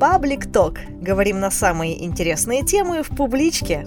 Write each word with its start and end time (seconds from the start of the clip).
Паблик 0.00 0.50
Ток. 0.50 0.78
Говорим 1.02 1.40
на 1.40 1.50
самые 1.50 2.02
интересные 2.02 2.62
темы 2.62 3.02
в 3.02 3.10
публичке. 3.10 3.86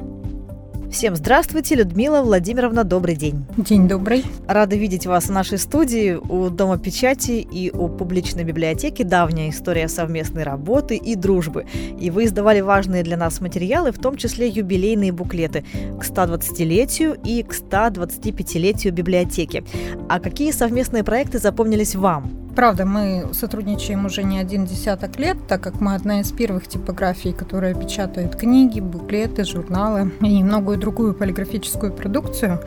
Всем 0.91 1.15
здравствуйте, 1.15 1.73
Людмила 1.73 2.21
Владимировна, 2.21 2.83
добрый 2.83 3.15
день. 3.15 3.47
День 3.57 3.88
добрый. 3.88 4.23
Рада 4.47 4.76
видеть 4.76 5.07
вас 5.07 5.23
в 5.23 5.31
нашей 5.31 5.57
студии 5.57 6.13
у 6.13 6.52
Дома 6.52 6.78
печати 6.78 7.31
и 7.52 7.71
у 7.71 7.89
публичной 7.89 8.44
библиотеки. 8.44 9.02
Давняя 9.02 9.49
история 9.49 9.88
совместной 9.88 10.44
работы 10.44 10.97
и 10.97 11.15
дружбы. 11.15 11.65
И 11.99 12.12
вы 12.12 12.25
издавали 12.25 12.61
важные 12.61 13.01
для 13.01 13.17
нас 13.17 13.41
материалы, 13.41 13.91
в 13.91 13.97
том 13.97 14.15
числе 14.15 14.49
юбилейные 14.49 15.11
буклеты 15.11 15.65
к 15.99 16.03
120-летию 16.03 17.17
и 17.25 17.41
к 17.41 17.53
125-летию 17.53 18.93
библиотеки. 18.93 19.63
А 20.09 20.20
какие 20.20 20.52
совместные 20.52 21.03
проекты 21.03 21.39
запомнились 21.39 21.95
вам? 21.95 22.42
Правда, 22.55 22.85
мы 22.85 23.30
сотрудничаем 23.34 24.05
уже 24.05 24.23
не 24.23 24.38
один 24.38 24.66
десяток 24.66 25.17
лет, 25.17 25.38
так 25.48 25.62
как 25.62 25.81
мы 25.81 25.95
одна 25.95 26.20
из 26.20 26.31
первых 26.31 26.68
типографий, 26.68 27.34
которая 27.34 27.73
печатает 27.73 28.36
книги, 28.36 28.80
буклеты, 28.80 29.44
журналы 29.44 30.12
и 30.22 30.44
многое 30.44 30.77
другую 30.77 31.16
полиграфическую 31.16 31.91
продукцию. 31.91 32.60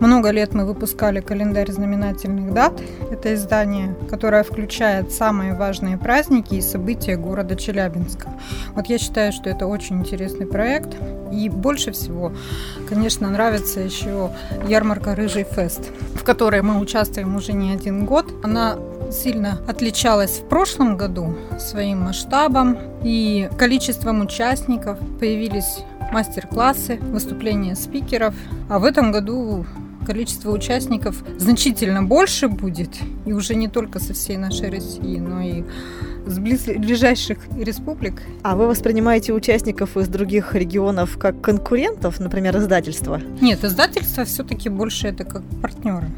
Много 0.00 0.30
лет 0.30 0.52
мы 0.52 0.64
выпускали 0.64 1.20
календарь 1.20 1.70
знаменательных 1.70 2.52
дат. 2.52 2.80
Это 3.10 3.34
издание, 3.34 3.94
которое 4.08 4.42
включает 4.42 5.12
самые 5.12 5.54
важные 5.54 5.96
праздники 5.96 6.56
и 6.56 6.60
события 6.60 7.16
города 7.16 7.54
Челябинска. 7.54 8.32
Вот 8.74 8.86
я 8.86 8.98
считаю, 8.98 9.32
что 9.32 9.48
это 9.48 9.66
очень 9.66 9.98
интересный 9.98 10.46
проект. 10.46 10.96
И 11.32 11.48
больше 11.48 11.92
всего, 11.92 12.32
конечно, 12.88 13.30
нравится 13.30 13.78
еще 13.78 14.30
ярмарка 14.66 15.14
«Рыжий 15.14 15.44
фест», 15.44 15.92
в 16.16 16.24
которой 16.24 16.62
мы 16.62 16.80
участвуем 16.80 17.36
уже 17.36 17.52
не 17.52 17.72
один 17.72 18.04
год. 18.04 18.26
Она 18.42 18.76
сильно 19.10 19.60
отличалась 19.66 20.38
в 20.38 20.48
прошлом 20.48 20.96
году 20.96 21.36
своим 21.58 22.00
масштабом 22.00 22.78
и 23.02 23.48
количеством 23.58 24.20
участников. 24.22 24.98
Появились 25.18 25.80
мастер-классы, 26.12 26.98
выступления 27.00 27.74
спикеров. 27.74 28.34
А 28.68 28.78
в 28.78 28.84
этом 28.84 29.12
году 29.12 29.64
количество 30.06 30.50
участников 30.50 31.22
значительно 31.38 32.02
больше 32.02 32.48
будет. 32.48 32.96
И 33.26 33.32
уже 33.32 33.54
не 33.54 33.68
только 33.68 33.98
со 33.98 34.14
всей 34.14 34.36
нашей 34.36 34.70
России, 34.70 35.18
но 35.18 35.40
и 35.40 35.64
с 36.26 36.38
ближайших 36.38 37.38
республик. 37.56 38.22
А 38.42 38.56
вы 38.56 38.66
воспринимаете 38.66 39.32
участников 39.32 39.96
из 39.96 40.08
других 40.08 40.54
регионов 40.54 41.18
как 41.18 41.40
конкурентов, 41.40 42.20
например, 42.20 42.56
издательства? 42.58 43.20
Нет, 43.40 43.64
издательство 43.64 44.24
все-таки 44.24 44.68
больше 44.68 45.08
это 45.08 45.24
как 45.24 45.42
партнеры. 45.62 46.10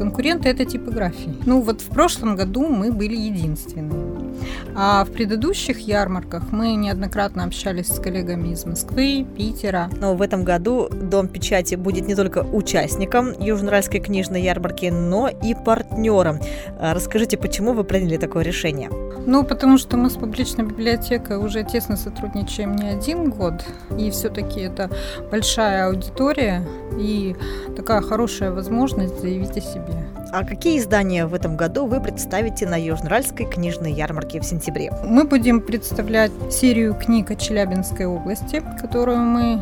Конкуренты 0.00 0.48
это 0.48 0.64
типографии. 0.64 1.34
Ну 1.44 1.60
вот 1.60 1.82
в 1.82 1.90
прошлом 1.90 2.34
году 2.34 2.66
мы 2.66 2.90
были 2.90 3.14
единственные. 3.14 4.29
А 4.74 5.04
в 5.04 5.10
предыдущих 5.10 5.78
ярмарках 5.80 6.52
мы 6.52 6.74
неоднократно 6.74 7.44
общались 7.44 7.88
с 7.88 7.98
коллегами 7.98 8.48
из 8.48 8.64
Москвы, 8.64 9.26
Питера. 9.36 9.90
Но 10.00 10.14
в 10.14 10.22
этом 10.22 10.44
году 10.44 10.88
Дом 10.88 11.28
печати 11.28 11.74
будет 11.74 12.06
не 12.06 12.14
только 12.14 12.38
участником 12.38 13.32
Южноуральской 13.40 14.00
книжной 14.00 14.42
ярмарки, 14.42 14.86
но 14.86 15.28
и 15.28 15.54
партнером. 15.54 16.38
А 16.78 16.94
расскажите, 16.94 17.36
почему 17.36 17.72
вы 17.72 17.84
приняли 17.84 18.16
такое 18.16 18.44
решение? 18.44 18.90
Ну, 19.26 19.44
потому 19.44 19.76
что 19.76 19.96
мы 19.96 20.08
с 20.08 20.14
публичной 20.14 20.64
библиотекой 20.64 21.36
уже 21.36 21.62
тесно 21.62 21.96
сотрудничаем 21.96 22.74
не 22.76 22.88
один 22.88 23.30
год, 23.30 23.64
и 23.98 24.10
все-таки 24.10 24.60
это 24.60 24.90
большая 25.30 25.88
аудитория 25.88 26.66
и 26.98 27.36
такая 27.76 28.00
хорошая 28.00 28.50
возможность 28.50 29.20
заявить 29.20 29.56
о 29.56 29.60
себе. 29.60 30.06
А 30.32 30.44
какие 30.44 30.78
издания 30.78 31.26
в 31.26 31.34
этом 31.34 31.56
году 31.56 31.86
вы 31.86 32.00
представите 32.00 32.64
на 32.64 32.80
Южноуральской 32.80 33.46
книжной 33.46 33.92
ярмарке 33.92 34.40
в 34.40 34.44
сентябре? 34.44 34.92
Мы 35.04 35.24
будем 35.24 35.60
представлять 35.60 36.30
серию 36.52 36.94
книг 36.94 37.32
о 37.32 37.34
Челябинской 37.34 38.06
области, 38.06 38.62
которую 38.80 39.18
мы 39.18 39.60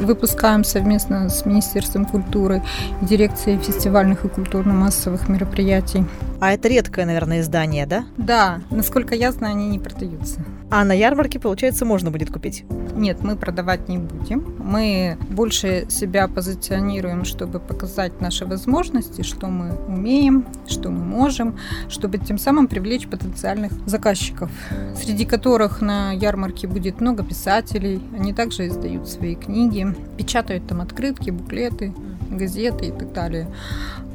выпускаем 0.00 0.64
совместно 0.64 1.28
с 1.28 1.46
Министерством 1.46 2.04
культуры 2.04 2.62
и 3.00 3.04
дирекцией 3.04 3.58
фестивальных 3.58 4.24
и 4.24 4.28
культурно-массовых 4.28 5.28
мероприятий. 5.28 6.04
А 6.40 6.52
это 6.52 6.66
редкое, 6.66 7.06
наверное, 7.06 7.40
издание, 7.40 7.86
да? 7.86 8.04
Да, 8.16 8.60
насколько 8.70 9.14
я 9.14 9.30
знаю, 9.30 9.54
они 9.54 9.68
не 9.68 9.78
продаются. 9.78 10.40
А 10.70 10.84
на 10.84 10.92
ярмарке, 10.92 11.38
получается, 11.38 11.86
можно 11.86 12.10
будет 12.10 12.30
купить? 12.30 12.64
Нет, 12.94 13.22
мы 13.22 13.36
продавать 13.36 13.88
не 13.88 13.96
будем. 13.96 14.56
Мы 14.58 15.16
больше 15.30 15.86
себя 15.88 16.28
позиционируем, 16.28 17.24
чтобы 17.24 17.58
показать 17.58 18.20
наши 18.20 18.44
возможности, 18.44 19.22
что 19.22 19.46
мы 19.46 19.74
умеем, 19.86 20.44
что 20.66 20.90
мы 20.90 21.04
можем, 21.04 21.56
чтобы 21.88 22.18
тем 22.18 22.36
самым 22.36 22.66
привлечь 22.66 23.08
потенциальных 23.08 23.72
заказчиков, 23.86 24.50
среди 24.94 25.24
которых 25.24 25.80
на 25.80 26.12
ярмарке 26.12 26.66
будет 26.66 27.00
много 27.00 27.24
писателей. 27.24 28.02
Они 28.18 28.34
также 28.34 28.66
издают 28.66 29.08
свои 29.08 29.36
книги, 29.36 29.86
печатают 30.18 30.66
там 30.66 30.82
открытки, 30.82 31.30
буклеты, 31.30 31.94
газеты 32.30 32.86
и 32.86 32.90
так 32.90 33.12
далее. 33.12 33.48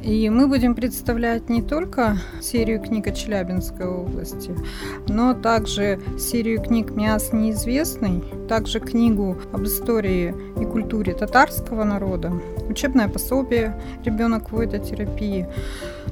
И 0.04 0.28
мы 0.28 0.48
будем 0.48 0.74
представлять 0.74 1.48
не 1.48 1.62
только 1.62 2.18
серию 2.42 2.78
книг 2.78 3.06
о 3.06 3.12
Челябинской 3.12 3.86
области, 3.86 4.54
но 5.08 5.32
также 5.32 5.98
серию 6.18 6.60
книг 6.60 6.90
«Мяс 6.90 7.32
неизвестный», 7.32 8.22
также 8.46 8.80
книгу 8.80 9.38
об 9.50 9.64
истории 9.64 10.34
и 10.60 10.64
культуре 10.66 11.14
татарского 11.14 11.84
народа, 11.84 12.34
учебное 12.68 13.08
пособие 13.08 13.80
«Ребенок 14.04 14.52
в 14.52 14.66
терапии», 14.66 15.48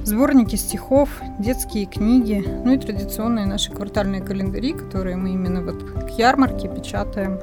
сборники 0.03 0.55
стихов, 0.55 1.09
детские 1.37 1.85
книги, 1.85 2.43
ну 2.65 2.73
и 2.73 2.79
традиционные 2.79 3.45
наши 3.45 3.71
квартальные 3.71 4.21
календари, 4.21 4.73
которые 4.73 5.17
мы 5.17 5.33
именно 5.33 5.61
вот 5.61 5.83
к 5.83 6.09
ярмарке 6.17 6.67
печатаем 6.67 7.39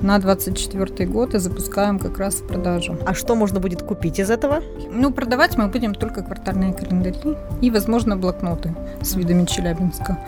на 0.00 0.18
24 0.20 1.10
год 1.10 1.34
и 1.34 1.38
запускаем 1.38 1.98
как 1.98 2.18
раз 2.18 2.36
в 2.36 2.46
продажу. 2.46 2.96
А 3.04 3.14
что 3.14 3.34
можно 3.34 3.58
будет 3.58 3.82
купить 3.82 3.97
из 4.06 4.30
этого? 4.30 4.62
Ну, 4.90 5.12
продавать 5.12 5.56
мы 5.56 5.66
будем 5.66 5.94
только 5.94 6.22
квартальные 6.22 6.72
календари 6.72 7.36
и, 7.60 7.70
возможно, 7.70 8.16
блокноты 8.16 8.74
с 9.02 9.14
видами 9.14 9.44
Челябинска, 9.44 10.18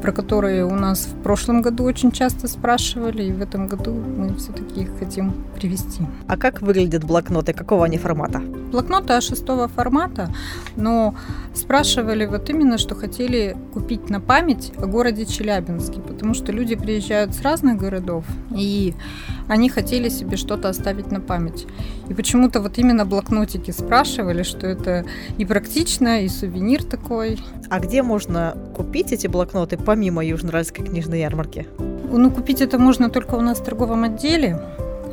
про 0.00 0.12
которые 0.12 0.64
у 0.64 0.74
нас 0.74 1.06
в 1.06 1.22
прошлом 1.22 1.62
году 1.62 1.84
очень 1.84 2.12
часто 2.12 2.48
спрашивали, 2.48 3.24
и 3.24 3.32
в 3.32 3.42
этом 3.42 3.68
году 3.68 3.92
мы 3.92 4.34
все-таки 4.36 4.82
их 4.82 4.98
хотим 4.98 5.44
привести. 5.54 6.02
А 6.28 6.36
как 6.36 6.62
выглядят 6.62 7.04
блокноты? 7.04 7.52
Какого 7.52 7.84
они 7.84 7.98
формата? 7.98 8.40
Блокноты 8.40 9.12
А6 9.12 9.68
формата, 9.74 10.28
но 10.76 11.14
спрашивали 11.54 12.26
вот 12.26 12.48
именно, 12.50 12.78
что 12.78 12.94
хотели 12.94 13.56
купить 13.72 14.10
на 14.10 14.20
память 14.20 14.72
о 14.78 14.86
городе 14.86 15.26
Челябинске, 15.26 16.00
потому 16.00 16.34
что 16.34 16.52
люди 16.52 16.76
приезжают 16.76 17.34
с 17.34 17.42
разных 17.42 17.78
городов, 17.78 18.24
и 18.56 18.94
они 19.48 19.68
хотели 19.68 20.08
себе 20.08 20.36
что-то 20.36 20.68
оставить 20.68 21.10
на 21.10 21.20
память. 21.20 21.66
И 22.08 22.14
почему-то 22.14 22.60
вот 22.60 22.78
именно 22.78 23.04
блокнотики 23.16 23.70
спрашивали, 23.70 24.42
что 24.42 24.66
это 24.66 25.06
и 25.38 25.46
практично, 25.46 26.22
и 26.22 26.28
сувенир 26.28 26.84
такой. 26.84 27.38
А 27.70 27.80
где 27.80 28.02
можно 28.02 28.54
купить 28.76 29.10
эти 29.10 29.26
блокноты 29.26 29.78
помимо 29.78 30.22
Южноуральской 30.22 30.84
книжной 30.84 31.20
ярмарки? 31.20 31.66
Ну, 31.78 32.30
купить 32.30 32.60
это 32.60 32.78
можно 32.78 33.08
только 33.08 33.36
у 33.36 33.40
нас 33.40 33.58
в 33.58 33.64
торговом 33.64 34.04
отделе. 34.04 34.60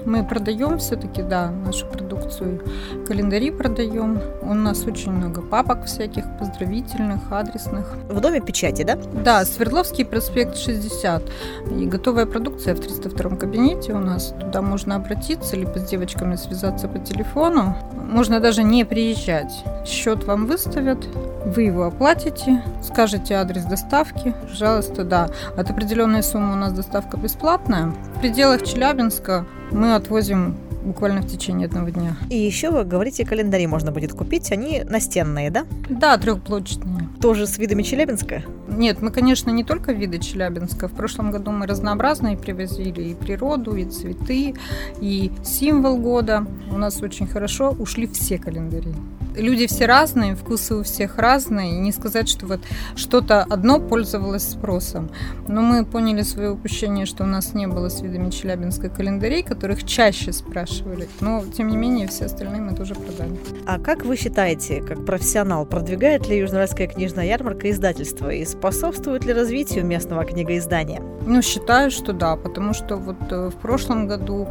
Мы 0.06 0.24
продаем 0.24 0.78
все-таки, 0.80 1.22
да, 1.22 1.50
нашу 1.50 1.86
продукцию. 1.88 2.62
Календари 3.08 3.52
продаем. 3.52 4.20
У 4.42 4.54
нас 4.54 4.84
очень 4.86 5.12
много 5.12 5.42
папок 5.42 5.86
всяких 5.86 6.26
поздравительных, 6.40 7.32
адресных. 7.32 7.94
В 8.10 8.20
доме 8.20 8.42
печати, 8.42 8.84
да? 8.84 8.98
Да, 9.24 9.46
Свердловский 9.46 10.06
проспект 10.06 10.58
60. 10.58 11.24
И 11.72 11.86
готовая 11.86 12.26
продукция 12.26 12.76
в 12.76 12.80
302 12.80 13.38
кабинете 13.38 13.94
у 13.94 14.00
нас. 14.00 14.34
Туда 14.40 14.62
можно 14.62 14.96
обратиться, 14.96 15.56
либо 15.56 15.80
с 15.80 15.90
девочками 15.90 16.36
связаться 16.36 16.88
по 16.88 17.00
телефону. 17.00 17.76
Можно 17.94 18.40
даже 18.40 18.64
не 18.64 18.84
приезжать. 18.86 19.64
Счет 19.86 20.26
вам 20.26 20.46
выставят, 20.46 21.08
вы 21.46 21.64
его 21.64 21.84
оплатите, 21.84 22.64
скажете 22.82 23.36
адрес 23.36 23.64
доставки, 23.66 24.34
пожалуйста, 24.42 25.04
да. 25.04 25.30
От 25.58 25.70
определенной 25.70 26.24
суммы 26.24 26.54
у 26.54 26.56
нас 26.56 26.74
доставка 26.74 27.18
бесплатная. 27.18 27.94
В 28.24 28.26
пределах 28.26 28.64
Челябинска 28.64 29.46
мы 29.70 29.96
отвозим 29.96 30.56
буквально 30.82 31.22
в 31.22 31.28
течение 31.28 31.68
одного 31.68 31.90
дня. 31.90 32.16
И 32.30 32.38
еще 32.38 32.72
вы 32.72 32.86
говорите, 32.86 33.26
календари 33.26 33.68
можно 33.68 33.92
будет 33.92 34.14
купить, 34.14 34.50
они 34.54 34.82
настенные, 34.86 35.52
да? 35.52 35.66
Да, 35.90 36.18
трехплощадные. 36.18 37.10
Тоже 37.20 37.46
с 37.46 37.58
видами 37.58 37.84
Челябинска? 37.84 38.44
Нет, 38.70 39.02
мы, 39.02 39.12
конечно, 39.12 39.50
не 39.50 39.66
только 39.66 39.92
виды 39.92 40.20
Челябинска. 40.20 40.88
В 40.88 40.94
прошлом 40.94 41.32
году 41.32 41.52
мы 41.52 41.68
разнообразные 41.68 42.38
привозили 42.38 43.02
и 43.10 43.14
природу, 43.14 43.76
и 43.76 43.84
цветы, 43.84 44.56
и 45.02 45.30
символ 45.44 45.98
года. 45.98 46.48
У 46.72 46.78
нас 46.78 47.02
очень 47.02 47.28
хорошо 47.28 47.72
ушли 47.72 48.08
все 48.08 48.38
календари 48.38 48.94
люди 49.36 49.68
все 49.68 49.86
разные, 49.86 50.36
вкусы 50.36 50.76
у 50.76 50.84
всех 50.84 51.18
разные. 51.18 51.74
И 51.74 51.80
не 51.80 51.92
сказать, 51.92 52.30
что 52.30 52.46
вот 52.46 52.62
что-то 52.96 53.44
одно 53.44 53.80
пользовалось 53.80 54.50
спросом. 54.50 55.10
Но 55.48 55.62
мы 55.62 55.86
поняли 55.86 56.22
свое 56.22 56.52
упущение, 56.52 57.06
что 57.06 57.24
у 57.24 57.28
нас 57.28 57.54
не 57.54 57.68
было 57.68 57.90
с 57.90 58.02
видами 58.02 58.30
Челябинской 58.30 58.90
календарей, 58.90 59.44
которых 59.44 59.84
чаще 59.84 60.32
спрашивали. 60.32 61.08
Но, 61.22 61.44
тем 61.46 61.68
не 61.68 61.78
менее, 61.78 62.08
все 62.08 62.26
остальные 62.26 62.62
мы 62.62 62.76
тоже 62.76 62.96
продали. 62.96 63.38
А 63.66 63.80
как 63.80 64.06
вы 64.06 64.16
считаете, 64.16 64.82
как 64.82 65.06
профессионал, 65.06 65.66
продвигает 65.66 66.28
ли 66.28 66.38
Южноуральская 66.38 66.88
книжная 66.88 67.26
ярмарка 67.26 67.70
издательство 67.70 68.30
из 68.30 68.52
способствует 68.52 69.26
ли 69.26 69.34
развитию 69.34 69.86
местного 69.86 70.24
книгоиздания? 70.26 71.02
Ну, 71.26 71.42
считаю, 71.42 71.92
что 71.92 72.14
да, 72.14 72.36
потому 72.36 72.74
что 72.74 72.98
вот 72.98 73.18
э, 73.32 73.50
в 73.50 73.56
прошлом 73.56 74.08
году 74.08 74.48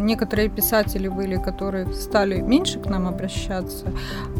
некоторые 0.00 0.48
писатели 0.48 1.08
были, 1.08 1.36
которые 1.36 1.92
стали 1.94 2.40
меньше 2.40 2.78
к 2.80 2.86
нам 2.86 3.06
обращаться, 3.06 3.86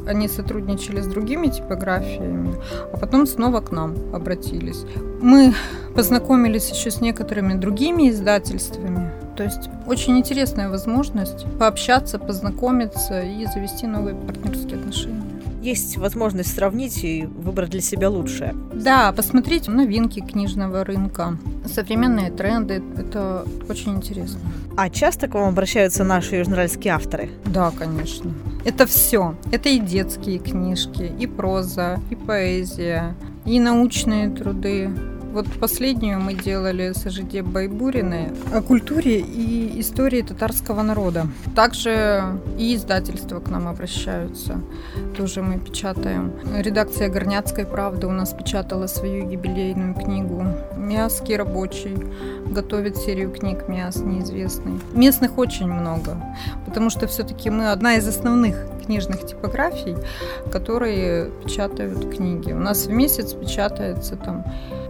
они 0.06 0.28
сотрудничали 0.28 1.00
с 1.00 1.06
другими 1.06 1.48
типографиями, 1.48 2.54
а 2.92 2.96
потом 2.96 3.26
снова 3.26 3.60
к 3.60 3.72
нам 3.72 3.94
обратились. 4.14 4.84
Мы 5.20 5.54
познакомились 5.94 6.70
еще 6.70 6.90
с 6.90 7.00
некоторыми 7.00 7.54
другими 7.54 8.10
издательствами, 8.10 9.10
то 9.36 9.44
есть 9.44 9.68
очень 9.86 10.18
интересная 10.18 10.68
возможность 10.68 11.46
пообщаться, 11.58 12.18
познакомиться 12.18 13.22
и 13.22 13.46
завести 13.46 13.86
новые 13.86 14.14
партнерские 14.14 14.78
отношения. 14.78 15.17
Есть 15.62 15.96
возможность 15.96 16.54
сравнить 16.54 17.02
и 17.04 17.26
выбрать 17.26 17.70
для 17.70 17.80
себя 17.80 18.08
лучшее. 18.08 18.54
Да, 18.72 19.12
посмотреть 19.12 19.68
новинки 19.68 20.20
книжного 20.20 20.84
рынка, 20.84 21.36
современные 21.66 22.30
тренды. 22.30 22.82
Это 22.96 23.44
очень 23.68 23.96
интересно. 23.96 24.40
А 24.76 24.88
часто 24.88 25.26
к 25.26 25.34
вам 25.34 25.48
обращаются 25.48 26.04
наши 26.04 26.36
южноральские 26.36 26.94
авторы? 26.94 27.30
Да, 27.46 27.72
конечно. 27.76 28.32
Это 28.64 28.86
все. 28.86 29.34
Это 29.50 29.68
и 29.68 29.78
детские 29.78 30.38
книжки, 30.38 31.10
и 31.18 31.26
проза, 31.26 31.98
и 32.10 32.14
поэзия, 32.14 33.16
и 33.44 33.58
научные 33.58 34.30
труды, 34.30 34.90
вот 35.38 35.46
последнюю 35.60 36.18
мы 36.18 36.34
делали 36.34 36.92
с 36.92 37.06
Ажиде 37.06 37.42
Байбуриной 37.42 38.32
о 38.52 38.60
культуре 38.60 39.20
и 39.20 39.80
истории 39.80 40.20
татарского 40.22 40.82
народа. 40.82 41.28
Также 41.54 42.40
и 42.58 42.74
издательства 42.74 43.38
к 43.38 43.48
нам 43.48 43.68
обращаются. 43.68 44.60
Тоже 45.16 45.42
мы 45.42 45.60
печатаем. 45.60 46.32
Редакция 46.56 47.08
Горняцкой 47.08 47.66
правды 47.66 48.08
у 48.08 48.10
нас 48.10 48.32
печатала 48.32 48.88
свою 48.88 49.30
юбилейную 49.30 49.94
книгу. 49.94 50.44
Мяский 50.76 51.36
рабочий 51.36 51.96
готовит 52.50 52.96
серию 52.96 53.30
книг 53.30 53.68
Мяс 53.68 53.98
неизвестный. 53.98 54.80
Местных 54.92 55.38
очень 55.38 55.68
много, 55.68 56.16
потому 56.66 56.90
что 56.90 57.06
все-таки 57.06 57.48
мы 57.48 57.70
одна 57.70 57.94
из 57.94 58.08
основных 58.08 58.56
книжных 58.88 59.26
типографий, 59.26 59.96
которые 60.50 61.30
печатают 61.44 62.10
книги. 62.10 62.52
У 62.52 62.58
нас 62.58 62.86
в 62.86 62.90
месяц 62.90 63.34
печатается 63.34 64.16
там 64.16 64.44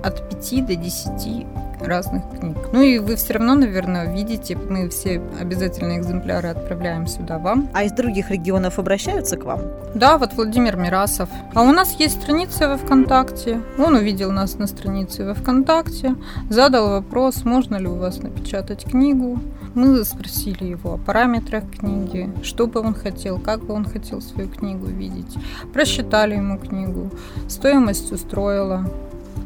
от 0.05 0.29
5 0.29 0.38
до 0.39 0.77
10 0.77 1.47
разных 1.81 2.23
книг. 2.39 2.57
Ну 2.73 2.83
и 2.83 2.99
вы 2.99 3.17
все 3.17 3.35
равно, 3.35 3.55
наверное, 3.55 4.13
видите, 4.13 4.57
мы 4.57 4.89
все 4.89 5.21
обязательно 5.41 5.99
экземпляры 5.99 6.49
отправляем 6.49 7.07
сюда 7.07 7.39
вам. 7.39 7.69
А 7.73 7.85
из 7.85 7.93
других 7.93 8.31
регионов 8.31 8.79
обращаются 8.79 9.37
к 9.37 9.45
вам? 9.45 9.61
Да, 9.95 10.19
вот 10.19 10.35
Владимир 10.35 10.77
Мирасов. 10.77 11.29
А 11.55 11.63
у 11.63 11.73
нас 11.73 11.99
есть 11.99 12.21
страница 12.21 12.69
во 12.69 12.77
ВКонтакте. 12.77 13.61
Он 13.79 13.95
увидел 13.95 14.31
нас 14.33 14.59
на 14.59 14.67
странице 14.67 15.25
во 15.25 15.35
ВКонтакте, 15.35 16.15
задал 16.51 16.91
вопрос, 16.91 17.45
можно 17.45 17.77
ли 17.77 17.87
у 17.87 17.95
вас 17.95 18.19
напечатать 18.23 18.85
книгу. 18.85 19.39
Мы 19.75 20.05
спросили 20.05 20.65
его 20.65 20.95
о 20.95 20.99
параметрах 20.99 21.65
книги, 21.71 22.31
что 22.43 22.67
бы 22.67 22.81
он 22.81 22.95
хотел, 22.95 23.39
как 23.39 23.65
бы 23.65 23.75
он 23.75 23.85
хотел 23.85 24.21
свою 24.21 24.49
книгу 24.49 24.87
видеть. 24.87 25.37
Просчитали 25.73 26.35
ему 26.35 26.59
книгу, 26.59 27.11
стоимость 27.49 28.11
устроила, 28.11 28.85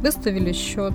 выставили 0.02 0.52
счет. 0.52 0.94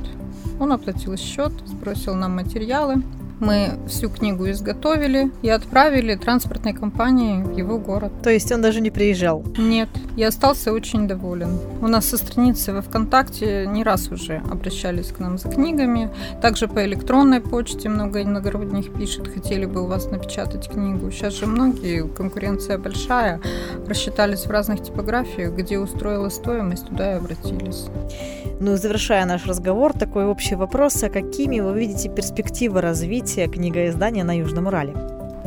Он 0.59 0.71
оплатил 0.74 1.18
счет, 1.18 1.51
сбросил 1.65 2.15
нам 2.15 2.36
материалы. 2.36 3.01
Мы 3.39 3.78
всю 3.88 4.10
книгу 4.10 4.50
изготовили 4.50 5.31
и 5.44 5.50
отправили 5.50 6.16
транспортной 6.16 6.74
компании 6.74 7.44
в 7.44 7.56
его 7.56 7.78
город. 7.78 8.12
То 8.24 8.31
есть 8.31 8.51
он 8.51 8.63
даже 8.63 8.81
не 8.81 8.89
приезжал? 8.89 9.44
Нет, 9.57 9.89
и 10.16 10.24
остался 10.24 10.74
очень 10.74 11.07
доволен. 11.07 11.60
У 11.81 11.88
нас 11.88 12.07
со 12.07 12.18
страницы 12.18 12.74
во 12.74 12.81
ВКонтакте 12.81 13.68
не 13.68 13.84
раз 13.84 14.10
уже 14.10 14.42
обращались 14.50 15.12
к 15.12 15.19
нам 15.19 15.38
за 15.38 15.50
книгами. 15.50 16.10
Также 16.42 16.68
по 16.68 16.84
электронной 16.84 17.39
почте 17.39 17.89
много 17.89 18.24
иногородних 18.24 18.92
пишет, 18.94 19.28
хотели 19.28 19.66
бы 19.66 19.83
у 19.83 19.86
вас 19.86 20.10
напечатать 20.10 20.68
книгу. 20.68 21.12
Сейчас 21.12 21.36
же 21.36 21.45
многие, 21.45 22.07
конкуренция 22.07 22.80
большая, 22.80 23.40
рассчитались 23.86 24.48
в 24.48 24.50
разных 24.50 24.81
типографиях, 24.81 25.54
где 25.54 25.78
устроила 25.78 26.30
стоимость, 26.30 26.88
туда 26.88 27.13
и 27.13 27.18
обратились. 27.18 27.86
Ну, 28.60 28.75
завершая 28.78 29.25
наш 29.25 29.45
разговор, 29.45 29.94
такой 29.94 30.25
общий 30.25 30.56
вопрос, 30.56 31.04
а 31.04 31.10
какими 31.10 31.60
вы 31.60 31.78
видите 31.78 32.10
перспективы 32.10 32.81
развития 32.81 33.27
книгоиздания 33.36 34.24
на 34.24 34.38
Южном 34.38 34.68
Урале? 34.68 34.96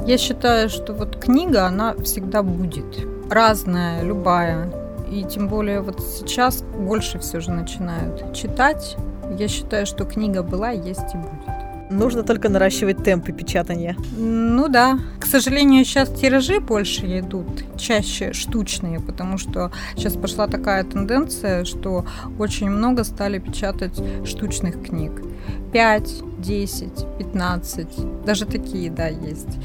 Я 0.07 0.19
считаю, 0.19 0.69
что 0.69 0.93
вот 0.93 1.17
книга, 1.17 1.67
она 1.67 1.95
всегда 1.95 2.43
будет. 2.43 3.07
Разная, 3.31 4.03
любая. 4.03 4.71
И 5.11 5.25
тем 5.25 5.49
более 5.49 5.81
вот 5.81 6.01
сейчас 6.01 6.63
больше 6.63 7.19
все 7.19 7.41
же 7.41 7.51
начинают 7.51 8.33
читать. 8.33 8.97
Я 9.39 9.49
считаю, 9.49 9.87
что 9.87 10.05
книга 10.05 10.43
была, 10.43 10.71
есть 10.71 11.15
и 11.15 11.17
будет. 11.17 11.61
Нужно 11.91 12.23
только 12.23 12.49
наращивать 12.49 13.03
темпы 13.03 13.33
печатания. 13.33 13.97
Ну 14.17 14.69
да. 14.69 15.01
К 15.19 15.27
сожалению, 15.27 15.85
сейчас 15.85 16.09
тиражи 16.09 16.61
больше 16.61 17.19
идут, 17.19 17.65
чаще 17.77 18.33
штучные, 18.33 19.01
потому 19.01 19.39
что 19.39 19.73
сейчас 19.97 20.15
пошла 20.15 20.47
такая 20.47 20.85
тенденция, 20.85 21.65
что 21.65 22.05
очень 22.39 22.71
много 22.71 23.03
стали 23.03 23.39
печатать 23.39 24.01
штучных 24.25 24.81
книг. 24.83 25.21
5, 25.73 26.23
10, 26.41 27.07
15, 27.19 28.25
даже 28.25 28.47
такие, 28.47 28.91
да, 28.91 29.09
есть. 29.09 29.59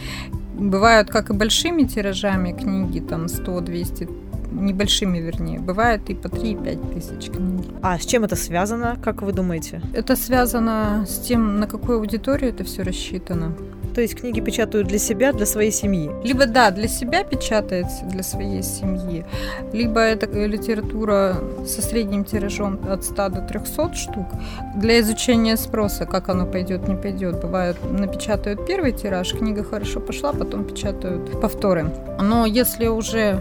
Бывают 0.54 1.10
как 1.10 1.30
и 1.30 1.34
большими 1.34 1.84
тиражами 1.84 2.52
книги, 2.54 3.00
там 3.00 3.28
100, 3.28 3.62
200, 3.62 4.10
небольшими, 4.52 5.20
вернее. 5.20 5.60
Бывает 5.60 6.10
и 6.10 6.16
по 6.16 6.28
3-5 6.28 6.94
тысяч 6.94 7.30
книг. 7.30 7.66
А 7.82 8.00
с 8.00 8.06
чем 8.06 8.24
это 8.24 8.36
связано, 8.36 8.98
как 9.04 9.22
вы 9.22 9.34
думаете? 9.34 9.82
Это 9.94 10.16
связано 10.16 11.06
с 11.08 11.20
тем, 11.20 11.60
на 11.60 11.68
какую 11.68 12.00
аудиторию 12.00 12.52
это 12.52 12.64
все 12.64 12.84
рассчитано. 12.84 13.54
То 13.96 14.02
есть 14.02 14.16
книги 14.20 14.42
печатают 14.42 14.90
для 14.90 15.00
себя, 15.00 15.32
для 15.32 15.46
своей 15.46 15.72
семьи? 15.72 16.12
Либо 16.22 16.48
да, 16.48 16.70
для 16.70 16.90
себя 16.90 17.24
печатается, 17.24 18.04
для 18.04 18.24
своей 18.24 18.62
семьи, 18.62 19.26
либо 19.72 20.02
это 20.02 20.26
литература 20.26 21.38
со 21.66 21.82
средним 21.82 22.26
тиражом 22.26 22.78
от 22.90 23.06
100 23.06 23.30
до 23.30 23.42
300 23.42 23.94
штук. 23.94 24.28
Для 24.76 25.00
изучения 25.00 25.56
спроса, 25.56 26.06
как 26.06 26.28
оно 26.28 26.46
пойдет, 26.46 26.90
не 26.90 26.96
пойдет. 26.96 27.40
Бывает, 27.40 27.78
напечатают 27.90 28.68
первый 28.68 28.92
тираж, 28.92 29.32
книга 29.32 29.64
хорошо 29.64 30.02
пошла, 30.02 30.34
потом 30.34 30.66
печатают 30.66 31.40
повторы. 31.40 31.90
Но 32.20 32.46
если 32.46 32.88
уже 32.88 33.40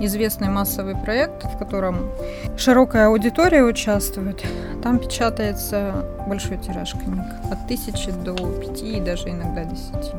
известный 0.00 0.48
массовый 0.48 0.94
проект, 0.96 1.44
в 1.44 1.58
котором 1.58 2.10
широкая 2.56 3.08
аудитория 3.08 3.62
участвует. 3.62 4.44
Там 4.82 4.98
печатается 4.98 6.04
большой 6.26 6.58
тираж 6.58 6.92
книг. 6.92 7.24
От 7.50 7.66
тысячи 7.68 8.10
до 8.10 8.34
пяти 8.34 8.98
и 8.98 9.00
даже 9.00 9.30
иногда 9.30 9.64
десяти. 9.64 10.12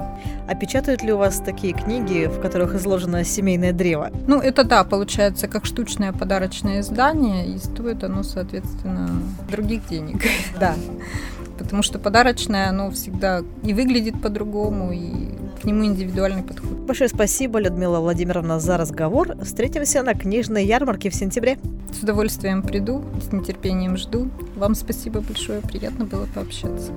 А 0.47 0.55
печатают 0.55 1.03
ли 1.03 1.11
у 1.11 1.17
вас 1.17 1.39
такие 1.39 1.73
книги, 1.73 2.27
в 2.27 2.39
которых 2.41 2.75
изложено 2.75 3.23
семейное 3.23 3.73
древо? 3.73 4.11
Ну, 4.27 4.39
это 4.39 4.63
да, 4.63 4.83
получается 4.83 5.47
как 5.47 5.65
штучное 5.65 6.13
подарочное 6.13 6.79
издание, 6.79 7.45
и 7.47 7.57
стоит 7.57 8.03
оно, 8.03 8.23
соответственно, 8.23 9.09
других 9.49 9.87
денег. 9.87 10.23
Да. 10.59 10.75
Потому 11.57 11.81
что 11.81 11.99
подарочное, 11.99 12.69
оно 12.69 12.91
всегда 12.91 13.41
и 13.63 13.73
выглядит 13.73 14.21
по-другому, 14.21 14.91
и 14.91 15.37
нему 15.67 15.85
индивидуальный 15.85 16.43
подход. 16.43 16.71
Большое 16.71 17.09
спасибо, 17.09 17.59
Людмила 17.59 17.99
Владимировна, 17.99 18.59
за 18.59 18.77
разговор. 18.77 19.35
Встретимся 19.43 20.01
на 20.01 20.13
книжной 20.13 20.65
ярмарке 20.65 21.09
в 21.09 21.15
сентябре. 21.15 21.57
С 21.93 22.03
удовольствием 22.03 22.63
приду, 22.63 23.03
с 23.21 23.31
нетерпением 23.31 23.97
жду. 23.97 24.29
Вам 24.55 24.75
спасибо 24.75 25.21
большое, 25.21 25.61
приятно 25.61 26.05
было 26.05 26.27
пообщаться. 26.33 26.91